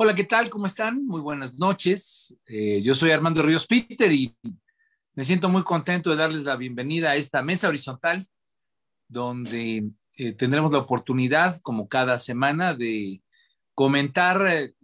[0.00, 0.48] Hola, ¿qué tal?
[0.48, 1.04] ¿Cómo están?
[1.06, 2.38] Muy buenas noches.
[2.46, 4.32] Eh, yo soy Armando Ríos Peter y
[5.14, 8.24] me siento muy contento de darles la bienvenida a esta mesa horizontal
[9.08, 13.24] donde eh, tendremos la oportunidad, como cada semana, de
[13.74, 14.74] comentar eh,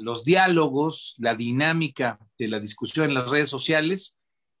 [0.00, 4.18] los diálogos, la dinámica de la discusión en las redes sociales.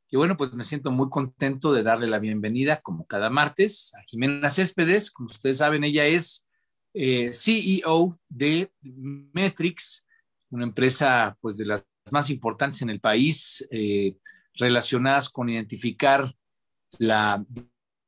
[0.08, 4.02] Y bueno, pues me siento muy contento de darle la bienvenida, como cada martes, a
[4.06, 5.10] Jimena Céspedes.
[5.10, 6.46] Como ustedes saben, ella es
[6.94, 10.06] eh, CEO de Metrix,
[10.50, 14.16] una empresa pues de las más importantes en el país eh,
[14.54, 16.30] relacionadas con identificar
[16.98, 17.44] la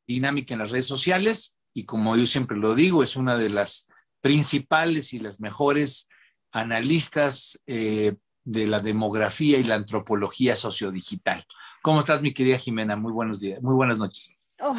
[0.07, 3.89] dinámica en las redes sociales y como yo siempre lo digo, es una de las
[4.21, 6.09] principales y las mejores
[6.53, 11.45] analistas eh, de la demografía y la antropología sociodigital.
[11.83, 12.97] ¿Cómo estás, mi querida Jimena?
[12.97, 14.39] Muy buenos días, muy buenas noches.
[14.61, 14.77] Oh,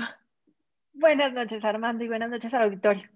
[0.94, 3.15] buenas noches, Armando, y buenas noches al auditorio.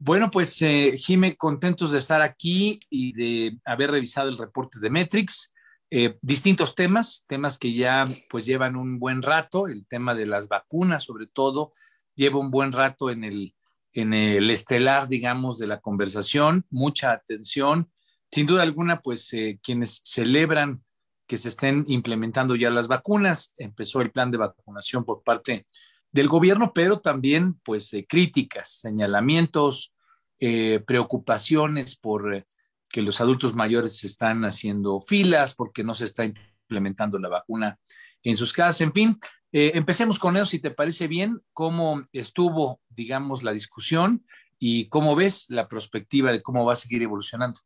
[0.00, 4.90] Bueno, pues eh, Jime, contentos de estar aquí y de haber revisado el reporte de
[4.90, 5.54] Metrix.
[5.90, 10.46] Eh, distintos temas, temas que ya pues llevan un buen rato, el tema de las
[10.46, 11.72] vacunas sobre todo,
[12.14, 13.56] lleva un buen rato en el,
[13.92, 17.90] en el estelar, digamos, de la conversación, mucha atención.
[18.30, 20.84] Sin duda alguna, pues eh, quienes celebran
[21.26, 25.66] que se estén implementando ya las vacunas, empezó el plan de vacunación por parte
[26.12, 29.94] del gobierno, pero también pues eh, críticas, señalamientos,
[30.38, 32.46] eh, preocupaciones por eh,
[32.90, 37.78] que los adultos mayores están haciendo filas, porque no se está implementando la vacuna
[38.22, 39.18] en sus casas, en fin.
[39.52, 44.24] empecemos con eso, si te parece bien, cómo estuvo, digamos, la discusión
[44.58, 47.60] y cómo ves la perspectiva de cómo va a seguir evolucionando.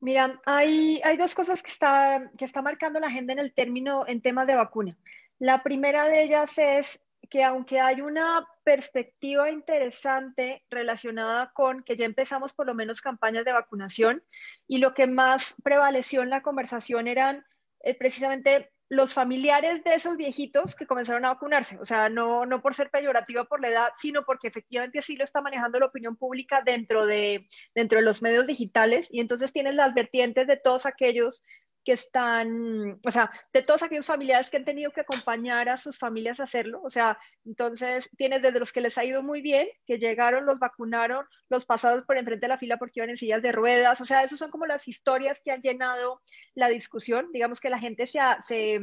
[0.00, 4.06] Mira, hay, hay dos cosas que está, que está marcando la agenda en el término,
[4.06, 4.96] en temas de vacuna.
[5.38, 7.00] La primera de ellas es
[7.30, 13.44] que aunque hay una perspectiva interesante relacionada con que ya empezamos por lo menos campañas
[13.44, 14.22] de vacunación
[14.66, 17.44] y lo que más prevaleció en la conversación eran
[17.82, 22.60] eh, precisamente los familiares de esos viejitos que comenzaron a vacunarse, o sea, no, no
[22.60, 26.16] por ser peyorativa por la edad, sino porque efectivamente así lo está manejando la opinión
[26.16, 30.86] pública dentro de, dentro de los medios digitales y entonces tienen las vertientes de todos
[30.86, 31.44] aquellos
[31.84, 35.98] que están, o sea, de todos aquellos familiares que han tenido que acompañar a sus
[35.98, 36.80] familias a hacerlo.
[36.82, 40.58] O sea, entonces tienes desde los que les ha ido muy bien, que llegaron, los
[40.58, 44.00] vacunaron, los pasados por enfrente de la fila porque iban en sillas de ruedas.
[44.00, 46.20] O sea, esas son como las historias que han llenado
[46.54, 47.28] la discusión.
[47.32, 48.80] Digamos que la gente se, se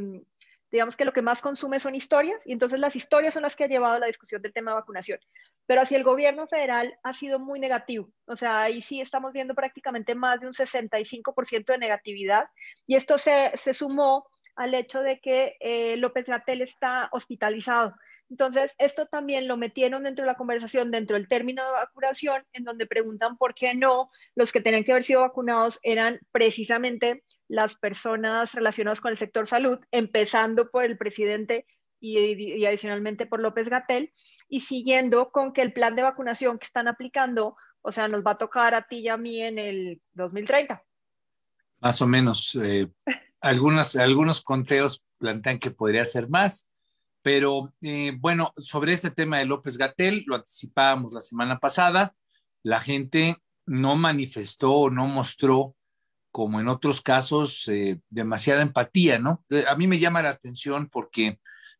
[0.71, 3.63] digamos que lo que más consume son historias y entonces las historias son las que
[3.63, 5.19] han llevado la discusión del tema de vacunación.
[5.65, 9.55] Pero así el gobierno federal ha sido muy negativo, o sea, ahí sí estamos viendo
[9.55, 12.49] prácticamente más de un 65% de negatividad
[12.85, 17.95] y esto se, se, sumó al hecho de que eh, López Gatel está hospitalizado.
[18.29, 22.65] Entonces, esto también lo metieron dentro de la conversación, dentro del término de vacunación, en
[22.65, 27.75] donde preguntan por qué no los que tenían que haber sido vacunados eran precisamente las
[27.75, 31.65] personas relacionadas con el sector salud, empezando por el presidente
[31.99, 34.13] y, adicionalmente por López Gatel,
[34.47, 38.31] y siguiendo con que el plan de vacunación que están aplicando, o sea, nos va
[38.31, 40.83] a tocar a ti y a mí en el 2030.
[41.79, 42.57] Más o menos.
[42.61, 42.87] Eh,
[43.41, 46.69] algunos conteos plantean que podría ser más,
[47.21, 52.13] pero eh, bueno, sobre este tema de López Gatel, lo anticipábamos la semana pasada,
[52.63, 55.75] la gente no manifestó, no mostró
[56.37, 59.43] como en otros casos, eh, demasiada empatía, ¿no?
[59.49, 61.39] Eh, a mí me llama la atención porque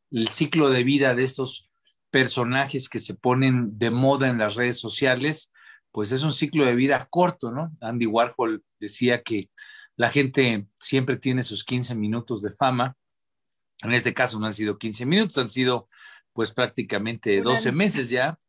[0.10, 1.70] el ciclo de vida de estos
[2.10, 5.54] personajes que se ponen de moda en las redes sociales,
[5.92, 7.72] pues es un ciclo de vida corto, ¿no?
[7.82, 9.52] Andy Warhol decía que
[9.96, 12.98] la gente siempre tiene sus 15 minutos de fama.
[13.84, 15.86] En este caso no han sido 15 minutos, han sido
[16.34, 18.40] pues prácticamente 12 meses ya,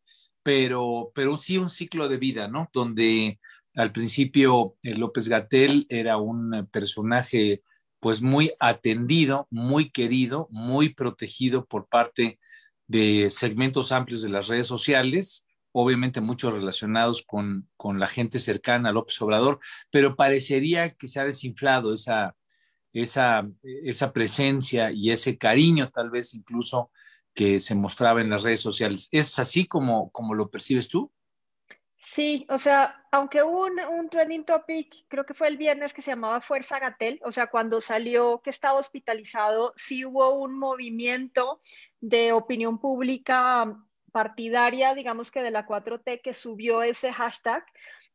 [0.42, 2.70] pero, pero sí un ciclo de vida, ¿no?
[2.72, 3.38] Donde
[3.78, 7.62] al principio, eh, López Gatel era un personaje
[8.00, 12.40] pues muy atendido, muy querido, muy protegido por parte
[12.88, 18.88] de segmentos amplios de las redes sociales, obviamente muchos relacionados con, con la gente cercana
[18.88, 19.60] a López Obrador,
[19.90, 22.34] pero parecería que se ha desinflado esa,
[22.92, 26.90] esa, esa presencia y ese cariño tal vez incluso
[27.32, 29.08] que se mostraba en las redes sociales.
[29.12, 31.12] ¿Es así como, como lo percibes tú?
[32.18, 36.10] Sí, o sea, aunque hubo un, trending topic, creo que fue el viernes que se
[36.10, 41.60] llamaba Fuerza Gatel, o sea, cuando salió que estaba hospitalizado, sí hubo un movimiento
[42.00, 43.72] de opinión pública
[44.10, 47.64] partidaria, digamos que de la 4T, que subió ese hashtag,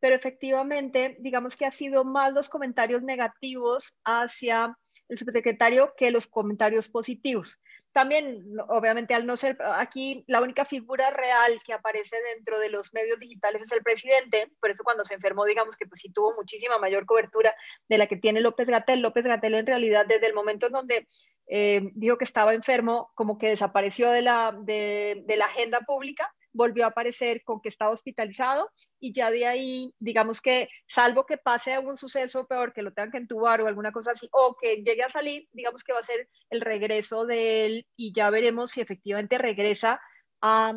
[0.01, 4.77] pero efectivamente, digamos que ha sido más los comentarios negativos hacia
[5.07, 7.57] el subsecretario que los comentarios positivos.
[7.93, 12.93] También, obviamente, al no ser aquí la única figura real que aparece dentro de los
[12.93, 16.33] medios digitales es el presidente, por eso cuando se enfermó, digamos que pues sí tuvo
[16.35, 17.55] muchísima mayor cobertura
[17.87, 19.01] de la que tiene López Gatel.
[19.01, 21.07] López Gatel en realidad desde el momento en donde
[21.47, 26.33] eh, dijo que estaba enfermo, como que desapareció de la, de, de la agenda pública
[26.53, 28.69] volvió a aparecer con que estaba hospitalizado
[28.99, 33.11] y ya de ahí, digamos que, salvo que pase algún suceso peor, que lo tengan
[33.11, 36.03] que entubar o alguna cosa así, o que llegue a salir, digamos que va a
[36.03, 39.99] ser el regreso de él y ya veremos si efectivamente regresa
[40.41, 40.73] a,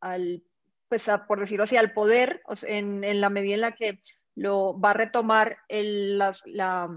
[0.00, 0.42] al,
[0.88, 4.00] pues por decirlo así, al poder, en, en, la medida en la que
[4.34, 6.88] lo va a retomar el, las, la,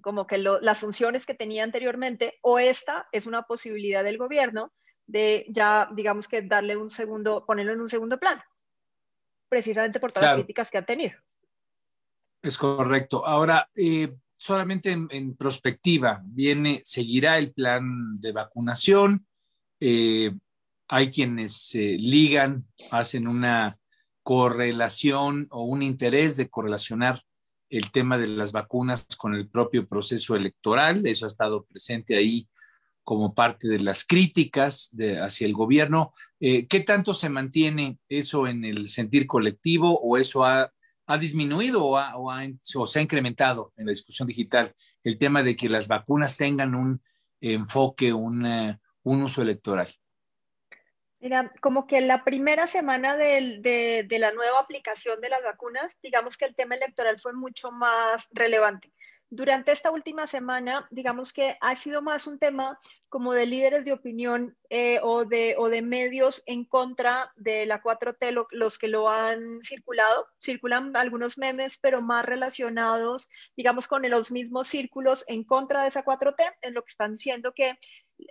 [0.00, 4.72] como que las funciones que tenía anteriormente, o esta es una posibilidad del gobierno
[5.10, 8.42] de ya, digamos que darle un segundo, ponerlo en un segundo plano,
[9.48, 11.18] precisamente por todas las críticas que ha tenido.
[12.42, 13.26] Es correcto.
[13.26, 19.26] Ahora, eh, solamente en, prospectiva, viene, seguirá el plan de vacunación.
[19.80, 20.32] Eh,
[20.88, 23.78] hay quienes eh, ligan, hacen una
[24.22, 27.20] correlación o un interés de correlacionar
[27.68, 31.04] el tema de las vacunas con el propio proceso electoral.
[31.06, 32.48] Eso ha estado presente ahí
[33.04, 36.14] como parte de las críticas hacia el gobierno.
[36.38, 40.72] Eh, ¿Qué tanto se mantiene eso en el sentir colectivo o eso ha,
[41.18, 46.36] disminuido o, se ha incrementado en la discusión digital el tema de que las vacunas
[46.36, 47.02] tengan un
[47.40, 49.88] enfoque, un, uso electoral?
[51.18, 56.36] Mira, como que la primera semana de, de, la nueva aplicación de las vacunas, digamos
[56.36, 58.92] que el tema electoral fue mucho más relevante.
[59.32, 62.76] Durante esta última semana, digamos que ha sido más un tema
[63.08, 67.80] como de líderes de opinión eh, o, de, o de medios en contra de la
[67.80, 70.26] 4T, los que lo han circulado.
[70.40, 76.04] Circulan algunos memes, pero más relacionados, digamos, con los mismos círculos en contra de esa
[76.04, 77.78] 4T, en lo que están diciendo que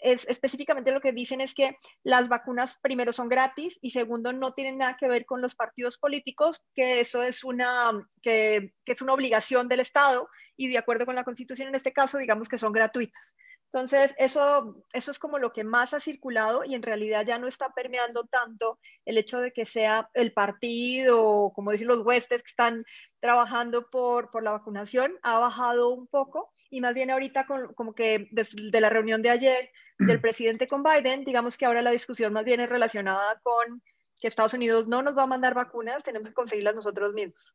[0.01, 4.53] es, específicamente lo que dicen es que las vacunas primero son gratis y segundo no
[4.53, 7.91] tienen nada que ver con los partidos políticos, que eso es una,
[8.21, 11.93] que, que es una obligación del Estado y de acuerdo con la Constitución en este
[11.93, 13.35] caso, digamos que son gratuitas.
[13.71, 17.47] Entonces, eso, eso es como lo que más ha circulado y en realidad ya no
[17.47, 22.49] está permeando tanto el hecho de que sea el partido, como dicen los huestes que
[22.49, 22.83] están
[23.19, 27.93] trabajando por, por la vacunación, ha bajado un poco y más bien ahorita con, como
[27.93, 32.33] que desde la reunión de ayer del presidente con Biden, digamos que ahora la discusión
[32.33, 33.81] más bien es relacionada con
[34.19, 37.53] que Estados Unidos no nos va a mandar vacunas, tenemos que conseguirlas nosotros mismos.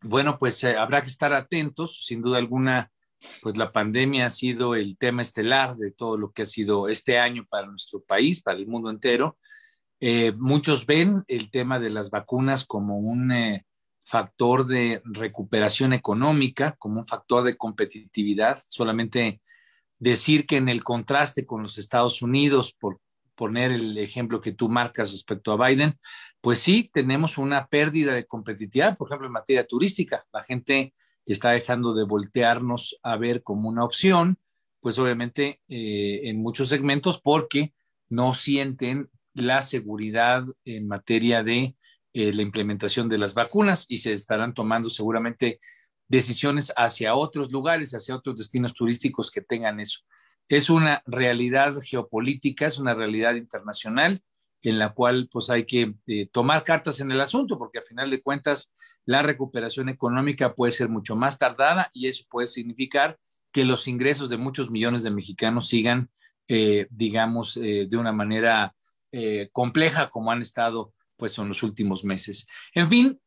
[0.00, 2.90] Bueno, pues eh, habrá que estar atentos, sin duda alguna
[3.42, 7.18] pues la pandemia ha sido el tema estelar de todo lo que ha sido este
[7.18, 9.38] año para nuestro país, para el mundo entero.
[10.00, 13.66] Eh, muchos ven el tema de las vacunas como un eh,
[14.08, 18.62] factor de recuperación económica, como un factor de competitividad.
[18.66, 19.42] Solamente
[20.00, 23.00] decir que en el contraste con los Estados Unidos, por
[23.34, 25.98] poner el ejemplo que tú marcas respecto a Biden,
[26.40, 30.24] pues sí, tenemos una pérdida de competitividad, por ejemplo, en materia turística.
[30.32, 30.94] La gente
[31.26, 34.38] está dejando de voltearnos a ver como una opción,
[34.80, 37.74] pues obviamente eh, en muchos segmentos porque
[38.08, 41.76] no sienten la seguridad en materia de
[42.18, 45.60] eh, la implementación de las vacunas y se estarán tomando seguramente
[46.08, 50.00] decisiones hacia otros lugares, hacia otros destinos turísticos que tengan eso.
[50.48, 54.20] Es una realidad geopolítica, es una realidad internacional
[54.62, 58.10] en la cual pues hay que eh, tomar cartas en el asunto, porque a final
[58.10, 63.16] de cuentas la recuperación económica puede ser mucho más tardada y eso puede significar
[63.52, 66.10] que los ingresos de muchos millones de mexicanos sigan,
[66.48, 68.74] eh, digamos, de una manera
[69.52, 72.46] compleja como han estado pues en los últimos meses.
[72.72, 73.20] En fin,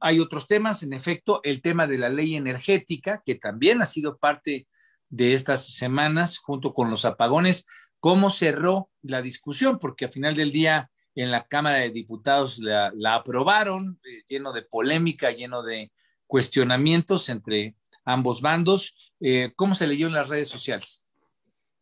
[0.00, 4.16] hay otros temas, en efecto, el tema de la ley energética, que también ha sido
[4.18, 4.66] parte
[5.08, 7.66] de estas semanas junto con los apagones,
[8.00, 12.92] cómo cerró la discusión, porque a final del día en la Cámara de Diputados la,
[13.14, 15.90] aprobaron, eh, lleno de polémica, lleno de
[16.26, 19.12] cuestionamientos entre ambos bandos.
[19.20, 21.07] Eh, ¿Cómo se leyó en las redes sociales?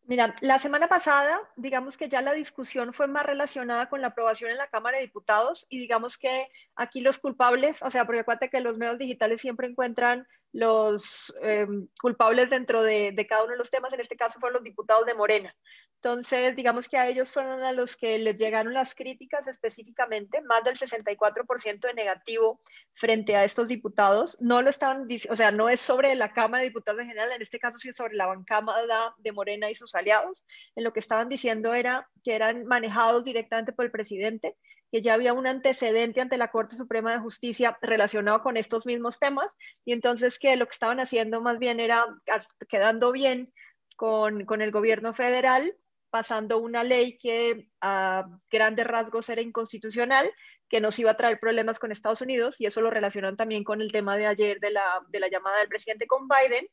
[0.07, 4.49] Mira, la semana pasada, digamos que ya la discusión fue más relacionada con la aprobación
[4.49, 6.47] en la Cámara de Diputados y digamos que
[6.77, 10.25] aquí los culpables, o sea, porque acuérdate que los medios digitales siempre encuentran
[10.57, 14.55] los em, culpables dentro de, de, cada uno de los temas, en este caso fueron
[14.55, 15.55] los diputados de Morena.
[16.01, 20.63] Entonces, digamos que a ellos fueron a los que les llegaron las críticas específicamente, más
[20.63, 22.59] del 64% de negativo
[22.93, 24.35] frente a estos diputados.
[24.39, 27.43] No lo estaban, o sea, no es sobre la Cámara de Diputados en general, en
[27.43, 30.43] este caso sí es sobre la bancada de Morena y sus aliados.
[30.75, 34.55] En lo que estaban diciendo era que eran manejados directamente por el presidente,
[34.91, 39.19] que ya había un antecedente ante la Corte Suprema de Justicia relacionado con estos mismos
[39.19, 42.05] temas, y entonces que lo que estaban haciendo más bien era
[42.69, 43.53] quedando bien
[43.95, 45.75] con, con el gobierno federal
[46.09, 50.31] pasando una ley que a grandes rasgos era inconstitucional,
[50.69, 53.81] que nos iba a traer problemas con Estados Unidos, y eso lo relacionan también con
[53.81, 56.67] el tema de ayer de la, de la llamada del presidente con Biden,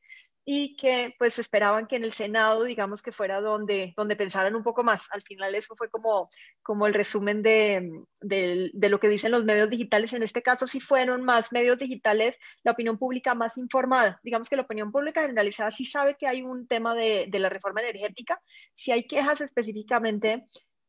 [0.45, 4.63] y que pues esperaban que en el Senado, digamos que fuera donde, donde pensaran un
[4.63, 5.09] poco más.
[5.11, 6.29] Al final eso fue como,
[6.63, 10.13] como el resumen de, de, lo que dicen los medios digitales.
[10.13, 14.21] En este caso sí fueron más medios digitales, la opinión pública más informada.
[14.23, 17.49] Digamos que la opinión pública generalizada sí sabe que hay un tema de, de la
[17.49, 18.41] reforma energética.
[18.75, 20.45] Si hay quejas específicamente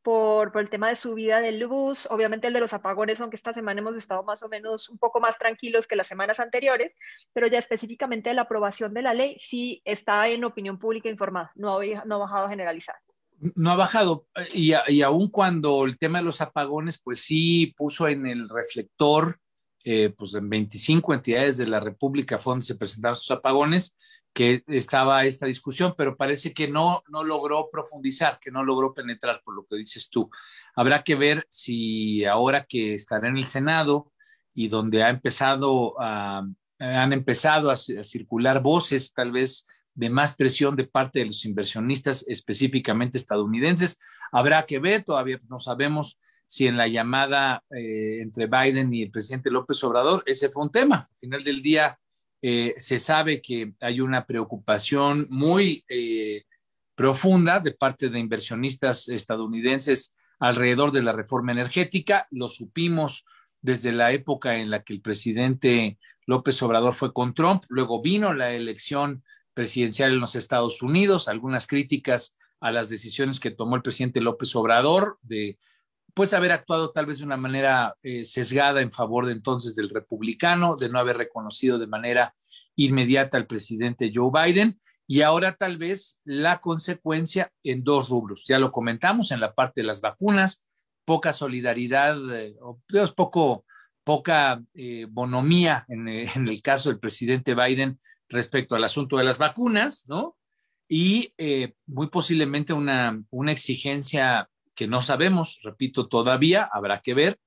[0.06, 3.82] por, el tema de subida del bus, obviamente el de los apagones, aunque esta semana
[3.82, 6.94] hemos estado más o menos un poco más tranquilos que las semanas anteriores,
[7.34, 11.80] pero ya específicamente la aprobación de la ley sí está en opinión pública informada, no
[11.80, 12.96] ha, no ha bajado a generalizar.
[13.56, 18.08] No ha bajado, y, y aun cuando el tema de los apagones, pues sí puso
[18.08, 19.38] en el reflector,
[19.88, 23.96] eh, pues en 25 entidades de la República fue se presentaron sus apagones,
[24.34, 29.42] que estaba esta discusión, pero parece que no, no logró profundizar, que no logró penetrar,
[29.46, 30.30] por lo que dices tú.
[30.76, 34.12] Habrá que ver si ahora que estará en el Senado
[34.54, 35.96] y donde ha empezado
[36.80, 42.26] han empezado a, circular voces tal vez de más presión de parte de los inversionistas,
[42.28, 43.98] específicamente estadounidenses,
[44.32, 49.12] habrá que ver, todavía no sabemos si en la llamada eh, entre Biden y el
[49.12, 51.08] presidente López Obrador ese fue un tema.
[51.10, 51.98] Al final del día,
[52.42, 56.44] eh, se sabe que hay una preocupación muy eh,
[56.94, 62.28] profunda de parte de inversionistas estadounidenses alrededor de la reforma energética.
[62.32, 63.26] Lo supimos
[63.62, 65.98] desde la época en la que el presidente
[66.28, 67.64] López Obrador fue con Trump.
[67.70, 69.24] Luego vino la elección
[69.56, 74.56] presidencial en los Estados Unidos, algunas críticas a las decisiones que tomó el presidente López
[74.56, 75.58] Obrador de
[76.16, 79.90] pues haber actuado tal vez de una manera eh, sesgada en favor de entonces del
[79.90, 82.34] republicano, de no haber reconocido de manera
[82.78, 88.46] inmediata al presidente Joe Biden y ahora tal vez la consecuencia en dos rubros.
[88.48, 90.66] Ya lo comentamos en la parte de las vacunas,
[91.04, 92.56] poca solidaridad, eh,
[93.14, 93.66] poco,
[94.06, 99.38] poca eh, bonomía en, en, el caso del presidente Biden respecto al asunto de las
[99.38, 100.38] vacunas, ¿no?
[100.88, 101.34] Y
[101.88, 107.40] muy posiblemente una, una exigencia que no sabemos, repito, todavía habrá que ver,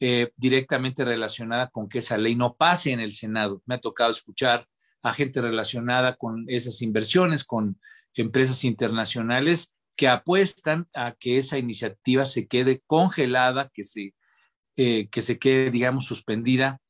[0.00, 3.62] eh, directamente relacionada con que esa ley no pase en el Senado.
[3.66, 4.66] Me ha tocado escuchar
[5.02, 7.78] a gente relacionada con esas inversiones, con
[8.14, 14.14] empresas internacionales que apuestan a que esa iniciativa se quede congelada, que se,
[14.76, 16.80] eh, que se quede, digamos, suspendida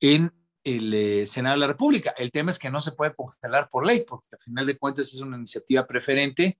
[0.00, 0.32] en
[0.64, 2.14] el eh, Senado de la República.
[2.16, 5.14] El tema es que no se puede congelar por ley, porque al final de cuentas
[5.14, 6.58] es una iniciativa preferente.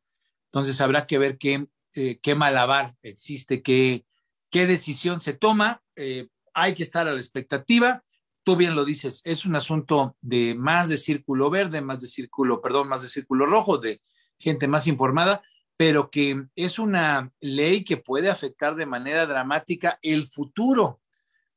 [0.48, 4.04] Entonces habrá que ver qué eh, qué malabar existe, qué,
[4.50, 5.82] qué decisión se toma.
[5.96, 8.04] Eh, hay que estar a la expectativa.
[8.42, 12.60] Tú bien lo dices, es un asunto de más de círculo verde, más de círculo,
[12.60, 14.00] perdón, más de círculo rojo, de
[14.38, 15.42] gente más informada,
[15.76, 21.00] pero que es una ley que puede afectar de manera dramática el futuro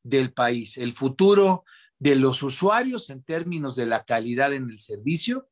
[0.03, 1.63] del país, el futuro
[1.99, 5.47] de los usuarios en términos de la calidad en el servicio,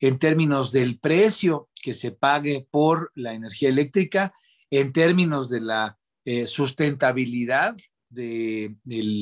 [0.00, 4.32] en términos del precio que se pague por la energía eléctrica,
[4.70, 7.74] en términos de la eh, sustentabilidad
[8.08, 8.76] del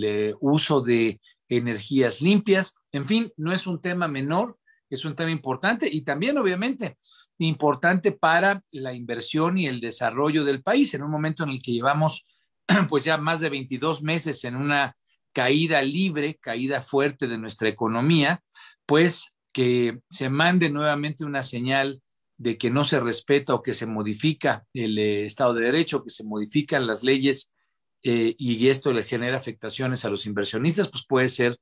[0.05, 2.75] eh, uso de energías limpias.
[2.93, 4.59] En fin, no es un tema menor,
[4.91, 6.99] es un tema importante y también, obviamente,
[7.39, 11.73] importante para la inversión y el desarrollo del país en un momento en el que
[11.73, 12.27] llevamos
[12.89, 14.97] pues ya más de 22 meses en una
[15.33, 18.41] caída libre, caída fuerte de nuestra economía,
[18.87, 22.03] pues que se mande nuevamente una señal
[22.37, 26.11] de que no se respeta o que se modifica el eh, Estado de Derecho, que
[26.11, 27.51] se modifican las leyes
[28.03, 31.59] eh, y esto le genera afectaciones a los inversionistas, pues puede ser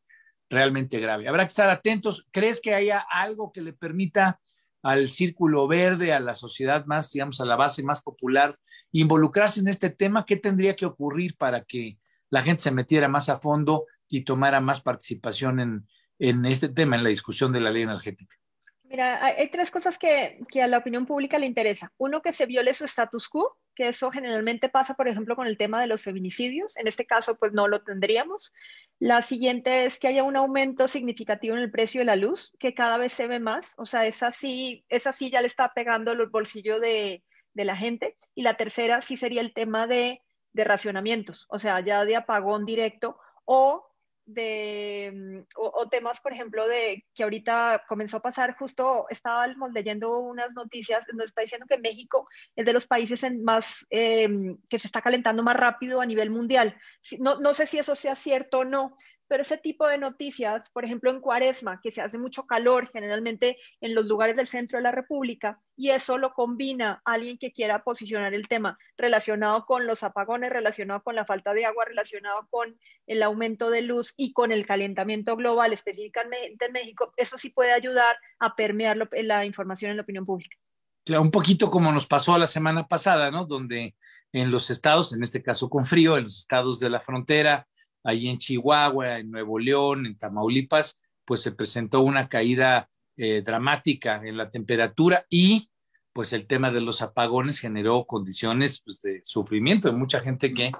[0.50, 1.28] realmente grave.
[1.28, 2.26] Habrá que estar atentos.
[2.32, 4.40] ¿Crees que haya algo que le permita
[4.82, 8.58] al círculo verde, a la sociedad más, digamos, a la base más popular,
[8.90, 10.24] involucrarse en este tema?
[10.26, 11.96] ¿Qué tendría que ocurrir para que
[12.28, 15.86] la gente se metiera más a fondo y tomara más participación en,
[16.18, 18.36] en este tema, en la discusión de la ley energética?
[18.84, 21.92] Mira, hay tres cosas que, a la opinión pública le interesa.
[21.96, 25.58] Uno, que se viole su status quo, que eso generalmente pasa, por ejemplo, con el
[25.58, 26.76] tema de los feminicidios.
[26.76, 28.52] En este caso, pues no lo tendríamos.
[29.00, 32.74] La siguiente es que haya un aumento significativo en el precio de la luz, que
[32.74, 33.74] cada vez se ve más.
[33.78, 37.74] O sea, esa sí, esa sí ya le está pegando los bolsillos de, de la
[37.74, 38.16] gente.
[38.36, 40.22] Y la tercera sí sería el tema de,
[40.54, 43.86] de racionamientos, o sea, ya de apagón directo o
[44.26, 50.18] de, mm, o, temas, por ejemplo, de que ahorita comenzó a pasar, justo estábamos leyendo
[50.18, 54.78] unas noticias, nos está diciendo que México es de los países en más, em, que
[54.78, 56.76] se está calentando más rápido a nivel mundial.
[57.18, 58.96] No, no sé si eso sea cierto o no,
[59.28, 63.56] pero ese tipo de noticias, por ejemplo en Cuaresma, que se hace mucho calor generalmente
[63.80, 67.82] en los lugares del centro de la República, y eso lo combina alguien que quiera
[67.82, 72.78] posicionar el tema relacionado con los apagones, relacionado con la falta de agua, relacionado con
[73.06, 77.72] el aumento de luz y con el calentamiento global, específicamente en México, eso sí puede
[77.72, 80.56] ayudar a permear la información en la opinión pública.
[81.04, 83.44] Claro, un poquito como nos pasó la semana pasada, ¿no?
[83.44, 83.94] Donde
[84.32, 87.68] en los estados, en este caso con frío, en los estados de la frontera,
[88.04, 94.20] ahí en Chihuahua, en Nuevo León, en Tamaulipas, pues se presentó una caída eh, dramática
[94.22, 95.70] en la temperatura y
[96.12, 100.70] pues el tema de los apagones generó condiciones pues, de sufrimiento de mucha gente que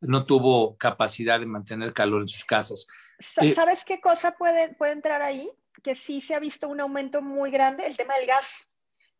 [0.00, 2.88] no tuvo capacidad de mantener calor en sus casas.
[3.40, 5.48] Eh, ¿Sabes qué cosa puede, puede entrar ahí?
[5.82, 8.71] Que sí se ha visto un aumento muy grande, el tema del gas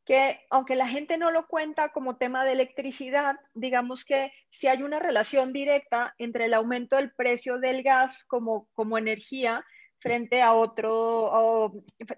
[0.04, 4.82] que aunque la gente no lo cuenta como tema de electricidad, digamos que si hay
[4.82, 9.64] una relación directa entre el aumento del precio del gas como, como energía
[10.02, 11.72] frente a otro,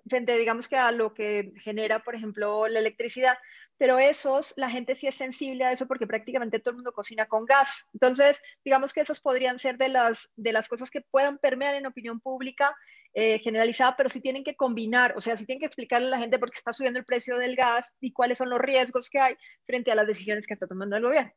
[0.08, 3.36] frente digamos que a lo que genera, por ejemplo, la electricidad.
[3.76, 7.26] Pero esos, la gente sí es sensible a eso porque prácticamente todo el mundo cocina
[7.26, 7.88] con gas.
[7.92, 11.86] Entonces, digamos que esos podrían ser de las, de las cosas que puedan permear en
[11.86, 12.74] opinión pública
[13.12, 16.18] eh, generalizada, pero sí tienen que combinar, o sea, sí tienen que explicarle a la
[16.18, 19.20] gente por qué está subiendo el precio del gas y cuáles son los riesgos que
[19.20, 21.32] hay frente a las decisiones que está tomando el gobierno.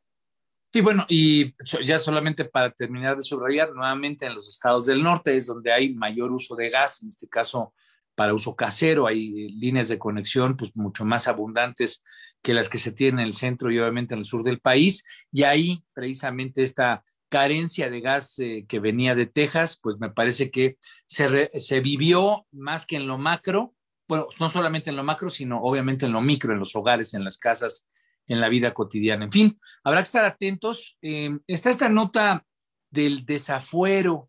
[0.70, 5.34] Sí, bueno, y ya solamente para terminar de subrayar, nuevamente en los estados del norte
[5.34, 7.72] es donde hay mayor uso de gas, en este caso
[8.14, 12.02] para uso casero, hay líneas de conexión pues mucho más abundantes
[12.42, 15.06] que las que se tienen en el centro y obviamente en el sur del país,
[15.32, 20.50] y ahí precisamente esta carencia de gas eh, que venía de Texas, pues me parece
[20.50, 23.74] que se, se vivió más que en lo macro,
[24.06, 27.24] bueno, no solamente en lo macro, sino obviamente en lo micro, en los hogares, en
[27.24, 27.86] las casas
[28.28, 29.24] en la vida cotidiana.
[29.24, 30.98] En fin, habrá que estar atentos.
[31.02, 32.44] Eh, está esta nota
[32.90, 34.28] del desafuero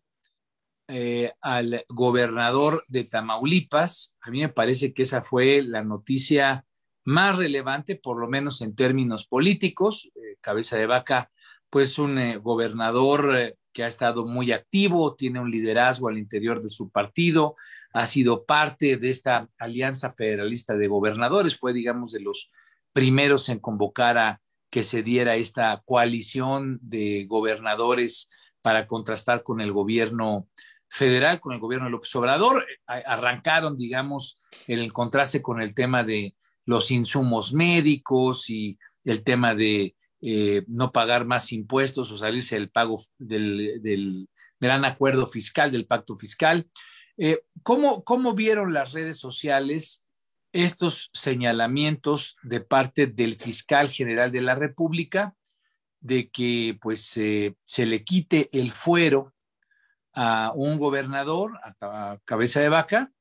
[0.88, 4.18] eh, al gobernador de Tamaulipas.
[4.22, 6.64] A mí me parece que esa fue la noticia
[7.04, 10.10] más relevante, por lo menos en términos políticos.
[10.16, 11.30] Eh, cabeza de vaca,
[11.68, 16.90] pues un gobernador que ha estado muy activo, tiene un liderazgo al interior de su
[16.90, 17.54] partido,
[17.92, 22.50] ha sido parte de esta alianza federalista de gobernadores, fue, digamos, de los
[22.92, 28.30] primeros en convocar a que se diera esta coalición de gobernadores
[28.62, 30.48] para contrastar con el gobierno
[30.88, 32.66] federal, con el gobierno de López Obrador.
[32.86, 36.34] Arrancaron, digamos, el contraste con el tema de
[36.66, 42.70] los insumos médicos y el tema de eh, no pagar más impuestos o salirse del
[42.70, 44.28] pago del,
[44.60, 46.68] gran acuerdo fiscal, del pacto fiscal.
[47.16, 49.99] Eh, ¿cómo, ¿Cómo vieron las redes sociales
[50.52, 55.34] estos señalamientos de parte del fiscal general de la República
[56.00, 59.34] de que pues se le quite el fuero
[60.12, 63.12] a un gobernador a, cabeza de vaca,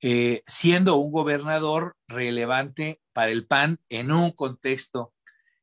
[0.00, 5.14] eh, siendo un gobernador relevante para el PAN en un contexto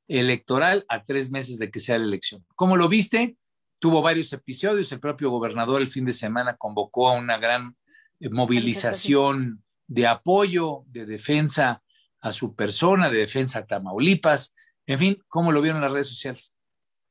[0.07, 2.45] electoral a tres meses de que sea la elección.
[2.55, 3.37] ¿Cómo lo viste?
[3.79, 4.91] Tuvo varios episodios.
[4.91, 7.75] El propio gobernador el fin de semana convocó a una gran
[8.19, 11.83] eh, movilización de apoyo, de defensa
[12.21, 14.53] a su persona, de defensa a Tamaulipas.
[14.85, 16.55] En fin, ¿cómo lo vieron las redes sociales?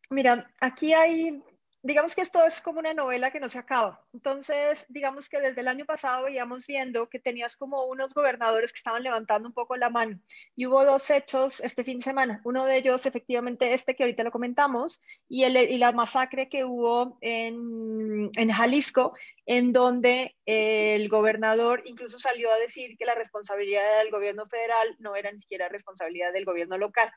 [0.08, 1.42] Mira, aquí hay
[1.82, 4.04] digamos que esto es como una novela que no se acaba.
[4.12, 8.78] Entonces, digamos que desde el año pasado veíamos viendo que tenías como unos gobernadores que
[8.78, 10.20] estaban levantando un poco la mano.
[10.56, 12.40] Y hubo dos hechos este fin de semana.
[12.44, 16.64] Uno de ellos, efectivamente, este que ahorita lo comentamos, y, el, y la masacre que
[16.64, 19.14] hubo en, en Jalisco,
[19.46, 25.16] en donde el gobernador incluso salió a decir que la responsabilidad del gobierno federal no
[25.16, 27.10] era ni siquiera responsabilidad del gobierno local.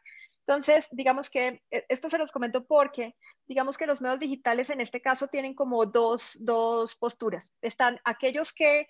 [0.45, 3.15] Entonces, digamos que eh, esto se los comento porque,
[3.47, 7.51] digamos que los medios digitales en este caso tienen como dos, dos posturas.
[7.62, 8.88] Están aquellos que,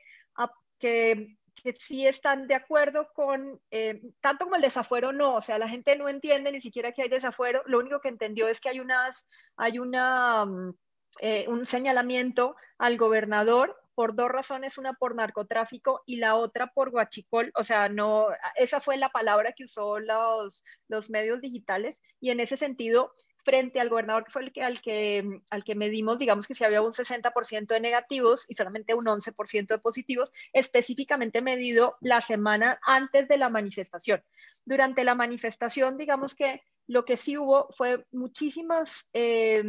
[0.79, 5.59] que, que, sí están de acuerdo con, eh, tanto como el desafuero no, o sea,
[5.59, 8.69] la gente no entiende ni siquiera que hay desafuero, lo único que entendió es que
[8.69, 10.73] hay, unas, hay una, mm,
[11.19, 16.91] eh, un señalamiento al gobernador por dos razones, una por narcotráfico y la otra por
[16.91, 22.31] guachicol, o sea, no, esa fue la palabra que usó los, los medios digitales y
[22.31, 26.17] en ese sentido, frente al gobernador que fue el que, al, que, al que medimos,
[26.17, 31.41] digamos que si había un 60% de negativos y solamente un 11% de positivos, específicamente
[31.41, 34.23] medido la semana antes de la manifestación.
[34.65, 39.09] Durante la manifestación, digamos que lo que sí hubo fue muchísimas...
[39.13, 39.63] Eh,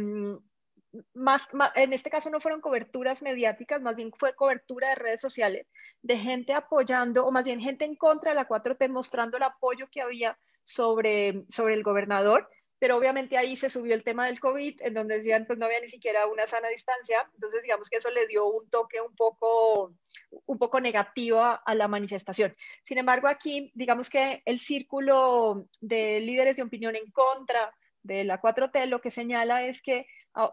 [1.13, 5.67] más, en este caso no fueron coberturas mediáticas, más bien fue cobertura de redes sociales,
[6.01, 9.87] de gente apoyando, o más bien gente en contra de la 4T, mostrando el apoyo
[9.91, 14.81] que había sobre, sobre el gobernador pero obviamente ahí se subió el tema del COVID,
[14.81, 18.11] en donde decían, pues no había ni siquiera una sana distancia, entonces digamos que eso
[18.11, 19.93] le dio un toque un poco,
[20.45, 22.55] un poco negativo a, la manifestación.
[22.83, 28.41] Sin embargo, aquí, digamos que el círculo de líderes de opinión en contra de la
[28.41, 30.05] 4T lo que señala es que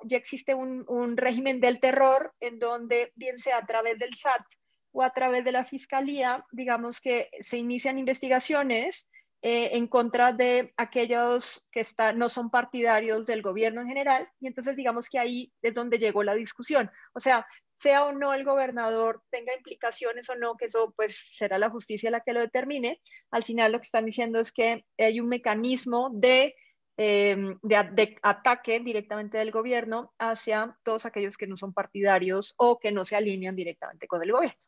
[0.05, 4.45] ya existe un, régimen del terror en donde, bien sea a través del SAT
[4.93, 9.07] o a través de la Fiscalía, digamos que se inician investigaciones
[9.45, 14.29] eh, en contra de aquellos que no son partidarios del gobierno en general.
[14.39, 16.91] Y entonces digamos que ahí es donde llegó la discusión.
[17.13, 21.59] O sea, sea o no el gobernador tenga implicaciones o no, que eso pues será
[21.59, 23.01] la justicia la que lo determine.
[23.33, 26.55] Al final lo que están diciendo es que hay un mecanismo de,
[27.03, 32.93] em, de ataque directamente del gobierno hacia todos aquellos que no son partidarios o que
[32.93, 34.59] no se alinean directamente con el gobierno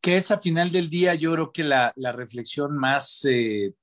[0.00, 3.74] que es a final del día, yo creo que la, reflexión más eh,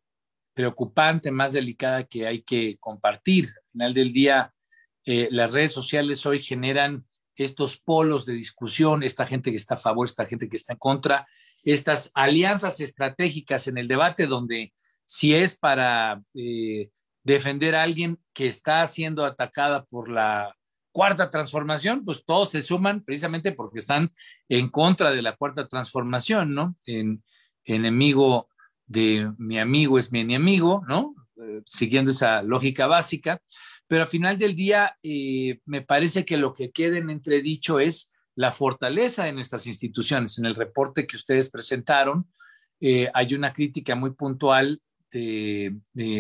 [0.54, 3.46] preocupante, más delicada que hay que compartir.
[3.46, 4.54] Al final del día,
[5.06, 9.80] eh, las redes sociales hoy generan estos polos de discusión, esta gente que está a
[9.80, 11.28] favor, esta gente que está en contra,
[11.64, 14.74] estas alianzas estratégicas en el debate donde
[15.06, 16.90] si es para eh,
[17.28, 20.56] defender a alguien que está siendo atacada por la
[20.94, 24.14] cuarta transformación, pues todos se suman precisamente porque están
[24.48, 26.74] en contra de la cuarta transformación, ¿no?
[26.86, 27.22] En,
[27.66, 28.48] enemigo
[28.86, 31.16] de mi amigo es mi enemigo, ¿no?
[31.36, 33.42] Eh, siguiendo esa lógica básica.
[33.88, 38.14] Pero al final del día, eh, me parece que lo que queda en entredicho es
[38.36, 40.40] la fortaleza de nuestras instituciones.
[40.40, 42.32] En el reporte que ustedes presentaron,
[42.80, 44.82] eh, hay una crítica muy puntual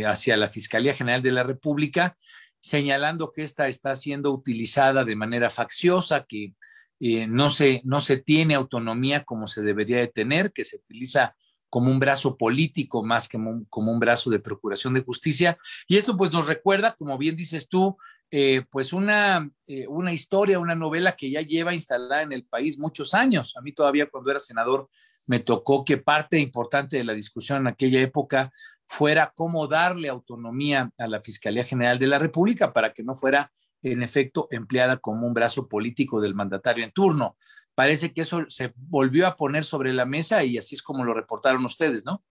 [0.05, 2.15] hacia la Fiscalía General de la República
[2.59, 6.53] señalando que esta está siendo utilizada de manera facciosa, que
[6.99, 11.35] eh, no, se, no se tiene autonomía como se debería de tener, que se utiliza
[11.69, 13.37] como un brazo político más que
[13.69, 15.57] como un, brazo de procuración de justicia.
[15.87, 17.97] Y esto pues nos recuerda, como bien dices tú,
[18.31, 22.79] eh, pues una, eh, una historia, una novela que ya lleva instalada en el país
[22.79, 23.55] muchos años.
[23.57, 24.89] A mí todavía cuando era senador
[25.27, 28.51] me tocó que parte importante de la discusión en aquella época
[28.87, 33.51] fuera cómo darle autonomía a la Fiscalía General de la República para que no fuera,
[33.81, 37.37] en efecto, empleada como un brazo político del mandatario en turno.
[37.75, 41.13] Parece que eso se volvió a poner sobre la mesa y así es como lo
[41.13, 42.23] reportaron ustedes, ¿no?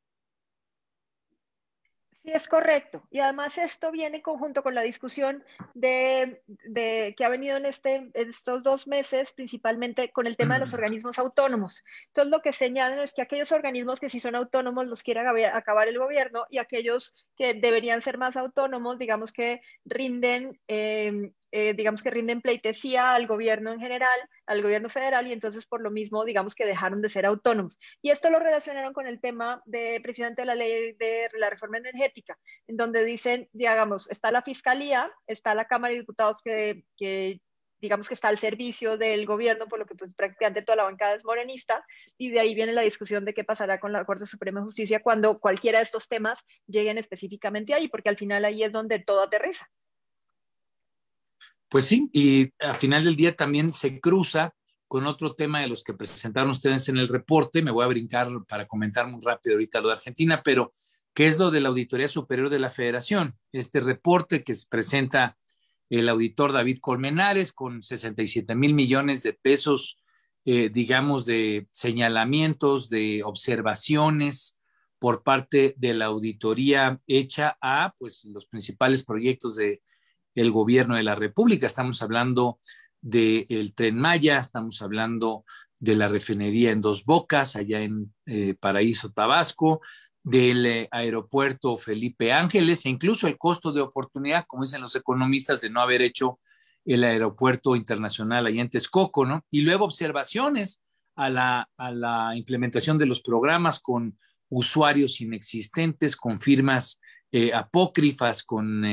[2.27, 3.07] Sí, es correcto.
[3.13, 6.43] Y además esto viene en conjunto con la discusión de,
[7.17, 11.21] que ha venido en, este, estos dos meses, principalmente con el tema de los organismos
[11.21, 11.85] autónomos.
[12.09, 15.87] Entonces, lo que señalan es que aquellos organismos que sí son autónomos los quiere acabar
[15.87, 22.03] el gobierno y aquellos que deberían ser más autónomos, digamos que rinden eh, eh, digamos
[22.03, 26.25] que rinden pleitesía al gobierno en general, al gobierno federal, y entonces por lo mismo,
[26.25, 27.79] digamos que dejaron de ser autónomos.
[28.03, 31.79] Y esto lo relacionaron con el tema de presidente de la ley de la reforma
[31.79, 37.41] energética, en donde dicen, digamos, está la fiscalía, está la Cámara de Diputados que, que
[37.81, 41.15] digamos que está al servicio del gobierno, por lo que pues, prácticamente toda la bancada
[41.15, 41.85] es morenista,
[42.19, 45.03] y de ahí viene la discusión de qué pasará con la Corte Suprema de Justicia
[45.03, 49.23] cuando cualquiera de estos temas lleguen específicamente ahí, porque al final ahí es donde todo
[49.23, 49.69] aterriza.
[51.69, 54.55] Pues sí, y al final del día también se cruza
[54.89, 57.63] con otro tema de los que presentaron ustedes en el reporte.
[57.63, 60.71] Me voy a brincar para comentar muy rápido ahorita lo de Argentina, pero
[61.13, 63.37] ¿qué es lo de la Auditoría Superior de la Federación?
[63.53, 65.37] Este reporte que se presenta
[65.91, 69.99] el auditor David Colmenares con 67 mil millones de pesos,
[70.45, 74.59] eh, digamos, de señalamientos, de observaciones
[74.99, 79.83] por parte de la auditoría hecha a pues, los principales proyectos de
[80.37, 81.67] el gobierno de la República.
[81.67, 82.61] Estamos hablando
[83.01, 85.45] del tren Maya, estamos hablando
[85.81, 89.81] de la refinería en Dos Bocas, allá en eh, Paraíso, Tabasco,
[90.23, 95.61] del eh, aeropuerto Felipe Ángeles e incluso el costo de oportunidad, como dicen los economistas,
[95.61, 96.41] de no haber hecho
[96.85, 99.45] el aeropuerto internacional allá en Texcoco, ¿no?
[99.51, 100.83] Y luego observaciones
[101.17, 104.17] a la, a la implementación de los programas con
[104.49, 107.01] usuarios inexistentes, con firmas
[107.33, 108.85] eh, apócrifas, con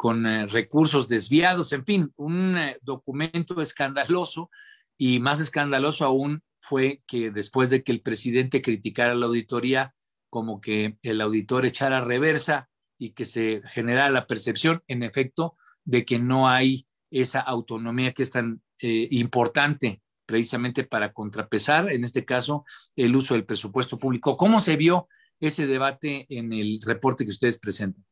[0.00, 4.50] con eh, recursos desviados, en fin, un eh, documento escandaloso
[4.96, 9.94] y más escandaloso aún fue que después de que el presidente criticara la auditoría,
[10.30, 16.06] como que el auditor echara reversa y que se generara la percepción, en efecto, de
[16.06, 22.24] que no hay esa autonomía que es tan eh, importante precisamente para contrapesar, en este
[22.24, 22.64] caso,
[22.96, 24.38] el uso del presupuesto público.
[24.38, 25.08] ¿Cómo se vio
[25.40, 28.02] ese debate en el reporte que ustedes presentan?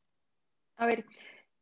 [0.76, 1.06] A ver,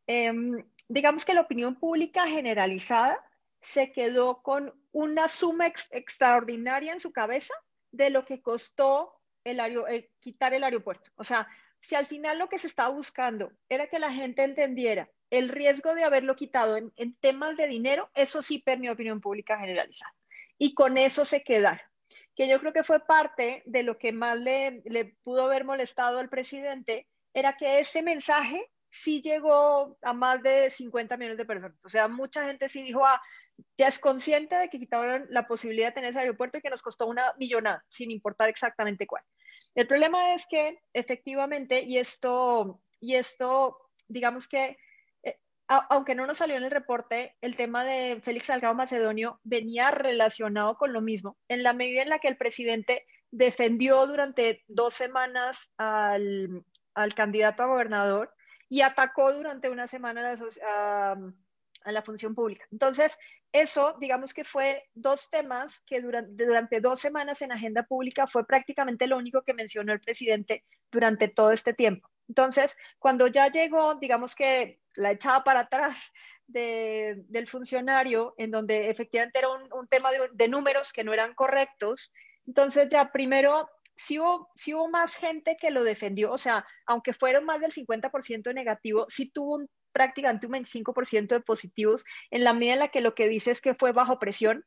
[0.07, 3.23] Em, digamos que la opinión pública generalizada
[3.61, 7.55] se quedó con una suma extraordinaria en su cabeza
[7.91, 11.11] de lo que costó eh, quitar el aeropuerto.
[11.17, 11.49] O sea,
[11.81, 15.95] si al final lo que se estaba buscando era que la gente entendiera el riesgo
[15.95, 20.15] de haberlo quitado en, temas de dinero, eso sí permeó opinión pública generalizada.
[20.59, 21.81] Y con eso se quedaron.
[22.35, 26.29] Que yo creo que fue parte de lo que más le pudo haber molestado al
[26.29, 31.77] presidente, era que ese mensaje sí llegó a más de 50 millones de personas.
[31.85, 33.21] O sea, mucha gente sí dijo, ah,
[33.77, 36.83] ya es consciente de que quitaron la posibilidad de tener ese aeropuerto y que nos
[36.83, 39.23] costó una millonada, sin importar exactamente cuál.
[39.75, 44.77] El problema es que efectivamente, y esto, y esto digamos que,
[45.23, 49.91] eh, aunque no nos salió en el reporte, el tema de Félix Salgado Macedonio venía
[49.91, 54.95] relacionado con lo mismo, en la medida en la que el presidente defendió durante dos
[54.95, 58.33] semanas al, al candidato a gobernador
[58.69, 60.35] y atacó durante una semana
[60.67, 61.17] a,
[61.85, 62.67] la función pública.
[62.73, 63.17] Entonces,
[63.53, 68.45] eso, digamos que fue dos temas que durante, durante dos semanas en agenda pública fue
[68.45, 72.11] prácticamente lo único que mencionó el presidente durante todo este tiempo.
[72.29, 75.97] Entonces, cuando ya llegó, digamos que la echaba para atrás
[76.47, 82.11] del funcionario, en donde efectivamente era un, tema de, números que no eran correctos,
[82.47, 87.61] entonces ya primero sí hubo, más gente que lo defendió, o sea, aunque fueron más
[87.61, 92.81] del 50% negativo, sí tuvo un, prácticamente un 25% de positivos en la medida en
[92.81, 94.65] la que lo que dice es que fue bajo presión,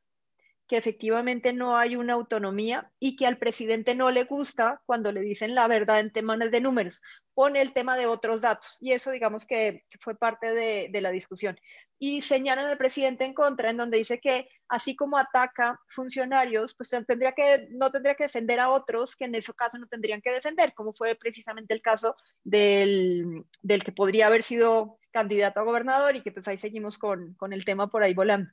[0.70, 5.22] que efectivamente no hay una autonomía y que al presidente no le gusta cuando le
[5.22, 7.02] dicen la verdad en temas de números.
[7.34, 11.10] Pone el tema de otros datos y eso digamos que, fue parte de, de, la
[11.10, 11.60] discusión.
[11.98, 16.90] Y señalan al presidente en contra, en donde dice que así como ataca funcionarios, pues
[16.90, 20.32] tendría que, no tendría que defender a otros que en ese caso no tendrían que
[20.32, 26.16] defender, como fue precisamente el caso del, del que podría haber sido candidato a gobernador
[26.16, 28.52] y que pues ahí seguimos con, con el tema por ahí volando.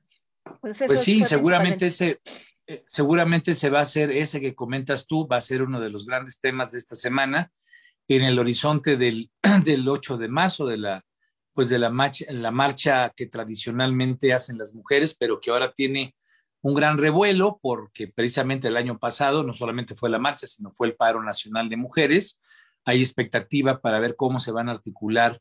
[0.60, 2.20] Pues, pues sí, seguramente ese,
[2.66, 5.90] eh, seguramente se va a hacer, ese que comentas tú, va a ser uno de
[5.90, 7.52] los grandes temas de esta semana
[8.08, 9.30] en el horizonte del,
[9.64, 11.04] del 8 de marzo, de la,
[11.52, 16.14] pues de la marcha, la marcha que tradicionalmente hacen las mujeres, pero que ahora tiene
[16.60, 20.88] un gran revuelo porque precisamente el año pasado no solamente fue la marcha, sino fue
[20.88, 22.42] el paro nacional de mujeres.
[22.84, 25.38] Hay expectativa para ver cómo se van a articular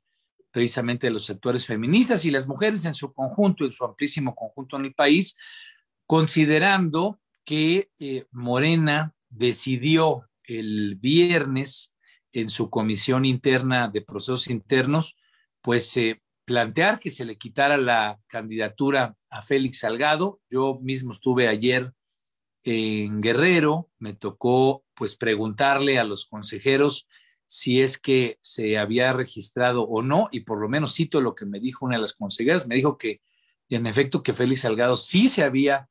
[0.55, 4.77] precisamente de los sectores feministas y las mujeres en su conjunto, en su amplísimo conjunto
[4.77, 5.35] en el país,
[6.07, 11.93] considerando que eh, Morena decidió el viernes
[12.31, 15.17] en su comisión interna de procesos internos,
[15.61, 20.39] pues eh, plantear que se le quitara la candidatura a Félix Salgado.
[20.49, 21.91] Yo mismo estuve ayer
[22.63, 27.09] en Guerrero, me tocó pues preguntarle a los consejeros
[27.47, 31.45] si es que se había registrado o no, y por lo menos cito lo que
[31.45, 33.21] me dijo una de las consejeras, me dijo que
[33.69, 35.89] en efecto que Félix Salgado sí se había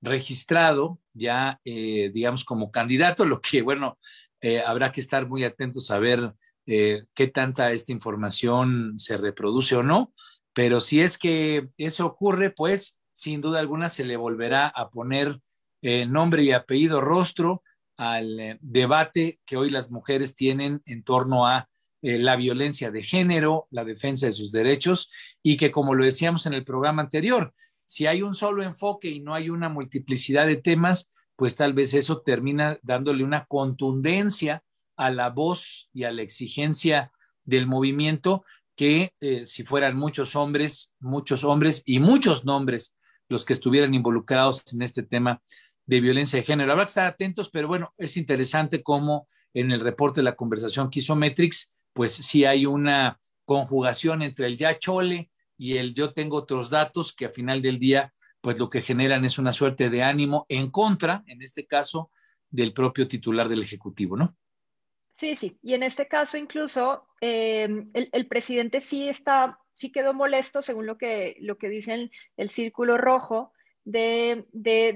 [0.00, 3.98] registrado ya, eh, digamos, como candidato, lo que, bueno,
[4.40, 6.34] eh, habrá que estar muy atentos a ver
[6.66, 10.12] eh, qué tanta esta información se reproduce o no,
[10.52, 15.40] pero si es que eso ocurre, pues sin duda alguna se le volverá a poner
[15.82, 17.62] nombre y apellido rostro
[18.00, 21.68] al eh, debate que hoy las mujeres tienen en torno a
[22.00, 25.10] eh, la violencia de género, la defensa de sus derechos
[25.42, 27.52] y que, como lo decíamos en el programa anterior,
[27.84, 31.92] si hay un solo enfoque y no hay una multiplicidad de temas, pues tal vez
[31.92, 34.62] eso termina dándole una contundencia
[34.96, 37.12] a la voz y a la exigencia
[37.44, 38.44] del movimiento
[38.76, 42.96] que eh, si fueran muchos hombres, muchos hombres y muchos nombres
[43.28, 45.42] los que estuvieran involucrados en este tema,
[45.90, 46.70] de violencia de género.
[46.70, 50.88] Habrá que estar atentos, pero bueno, es interesante cómo en el reporte de la conversación
[50.88, 51.00] que
[51.92, 57.12] pues sí hay una conjugación entre el ya chole y el yo tengo otros datos
[57.12, 60.70] que a final del día, pues lo que generan es una suerte de ánimo en
[60.70, 62.12] contra, en este caso,
[62.48, 64.36] del propio titular del Ejecutivo, ¿no?
[65.16, 70.62] Sí, sí, y en este caso incluso eh, el, presidente sí está, sí quedó molesto,
[70.62, 73.52] según lo que, lo que dice el círculo rojo,
[73.84, 74.46] de,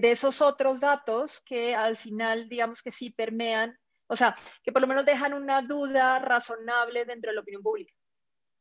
[0.03, 4.89] esos otros datos que al final, digamos que sí permean, o sea, que por lo
[4.89, 7.93] menos dejan una duda razonable dentro de la opinión pública.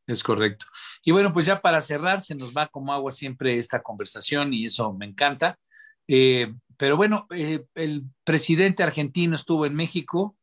[0.05, 0.65] Es correcto.
[1.05, 4.65] Y bueno, pues ya para cerrar, se nos va como agua siempre esta conversación y
[4.65, 5.57] eso me encanta.
[6.07, 10.35] Eh, pero bueno, eh, el presidente argentino estuvo en México.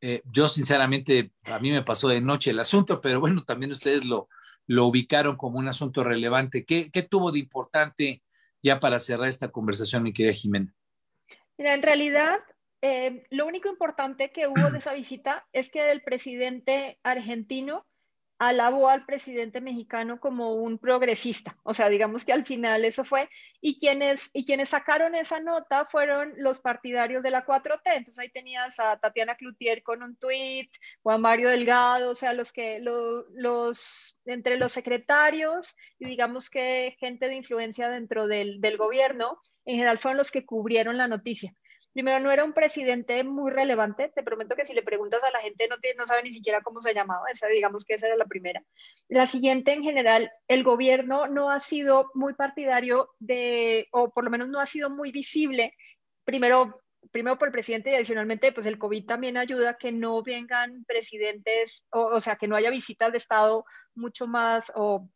[0.00, 4.04] Eh, yo sinceramente, a mí me pasó de noche el asunto, pero bueno, también ustedes
[4.04, 4.28] lo,
[4.66, 6.66] lo ubicaron como un asunto relevante.
[6.66, 8.22] ¿Qué, qué tuvo de importante
[8.62, 10.74] ya para cerrar esta conversación, mi querida Jimena?
[11.58, 12.38] Mira, en realidad,
[12.82, 17.86] eh, lo único importante que hubo de esa visita es que el presidente argentino
[18.38, 21.56] alabó al presidente mexicano como un progresista.
[21.62, 23.28] O sea, digamos que al final eso fue.
[23.60, 27.80] Y quienes, y quienes sacaron esa nota fueron los partidarios de la 4T.
[27.84, 30.68] Entonces ahí tenías a Tatiana Cloutier con un tweet,
[31.02, 36.96] o a Mario Delgado, o sea, los que, los, entre los secretarios y digamos que
[36.98, 41.54] gente de influencia dentro del, del gobierno, en general fueron los que cubrieron la noticia
[41.96, 45.38] primero no era un presidente muy relevante, te prometo que si le preguntas a la
[45.38, 48.26] gente no, no sabe ni siquiera cómo se llamaba, esa, digamos que esa era la
[48.26, 48.62] primera.
[49.08, 54.30] La siguiente, en general, el gobierno no ha sido muy partidario de, o por lo
[54.30, 55.72] menos no ha sido muy visible,
[56.24, 56.82] primero
[57.12, 60.84] primero por el presidente y adicionalmente, pues el COVID también ayuda a que no vengan
[60.84, 65.08] presidentes, o, o, sea, que no haya visitas de Estado mucho más o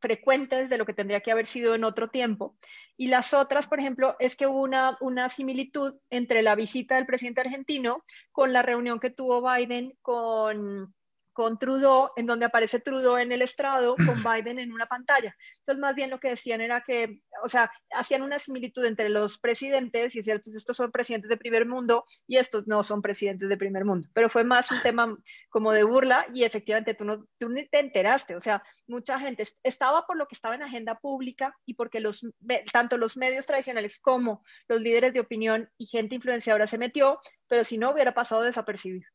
[0.00, 2.56] frecuentes de lo que tendría que haber sido en otro tiempo.
[2.96, 7.06] Y las otras, por ejemplo, es que hubo una, una similitud entre la visita del
[7.06, 10.94] presidente argentino con la reunión que tuvo Biden con
[11.38, 15.36] con Trudeau, en donde aparece Trudeau en el estrado con Biden en una pantalla.
[15.58, 19.38] Entonces, más bien lo que decían era que, o sea, hacían una similitud entre los
[19.38, 23.48] presidentes y decían, pues estos son presidentes de primer mundo y estos no son presidentes
[23.48, 24.08] de primer mundo.
[24.14, 25.16] Pero fue más un tema
[25.48, 28.34] como de burla y efectivamente tú, no, tú ni te enteraste.
[28.34, 32.26] O sea, mucha gente estaba por lo que estaba en agenda pública y porque los,
[32.72, 37.62] tanto los medios tradicionales como los líderes de opinión y gente influenciadora se metió, pero
[37.62, 39.06] si no hubiera pasado desapercibido.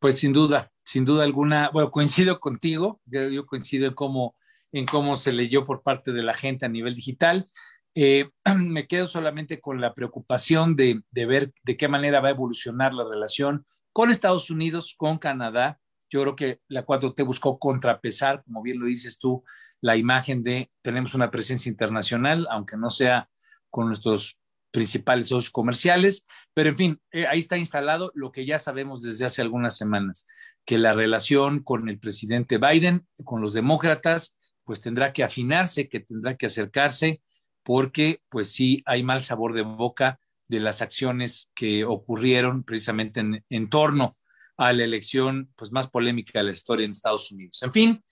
[0.00, 4.36] Pues sin duda, sin duda alguna, bueno, coincido contigo, yo coincido en cómo,
[4.72, 7.46] en cómo se leyó por parte de la gente a nivel digital.
[7.94, 12.30] Eh, me quedo solamente con la preocupación de, de, ver de qué manera va a
[12.30, 15.78] evolucionar la relación con Estados Unidos, con Canadá.
[16.08, 19.44] Yo creo que la 4T buscó contrapesar, como bien lo dices tú,
[19.82, 23.28] la imagen de tenemos una presencia internacional, aunque no sea
[23.68, 28.58] con nuestros principales socios comerciales, pero en fin, eh, ahí está instalado lo que ya
[28.58, 30.26] sabemos desde hace algunas semanas,
[30.64, 36.00] que la relación con el presidente Biden, con los demócratas, pues tendrá que afinarse, que
[36.00, 37.22] tendrá que acercarse,
[37.62, 43.44] porque pues sí hay mal sabor de boca de las acciones que ocurrieron precisamente en,
[43.48, 44.14] en torno
[44.56, 47.62] a la elección pues más polémica de la historia en Estados Unidos.
[47.62, 48.04] En fin,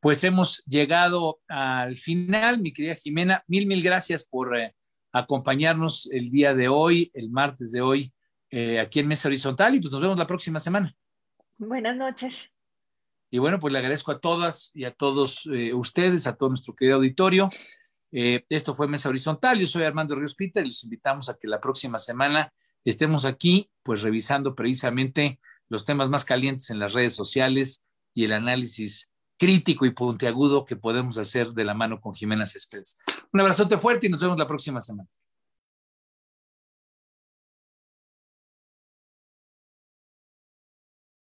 [0.00, 4.74] pues hemos llegado al final, mi querida Jimena, mil, mil gracias por eh,
[5.12, 8.12] acompañarnos el día de hoy, el martes de hoy,
[8.50, 10.94] eh, aquí en Mesa Horizontal y pues nos vemos la próxima semana.
[11.58, 12.50] Buenas noches.
[13.30, 16.74] Y bueno, pues le agradezco a todas y a todos eh, ustedes, a todo nuestro
[16.74, 17.48] querido auditorio.
[18.10, 19.58] Eh, esto fue Mesa Horizontal.
[19.58, 22.52] Yo soy Armando Ríos Peter y los invitamos a que la próxima semana
[22.84, 28.32] estemos aquí, pues revisando precisamente los temas más calientes en las redes sociales y el
[28.32, 29.11] análisis
[29.42, 32.96] crítico y puntiagudo que podemos hacer de la mano con Jimena Céspedes.
[33.32, 35.08] Un abrazote fuerte y nos vemos la próxima semana.